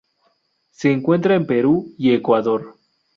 [0.71, 2.79] Se encuentra en Perú y Ecuador.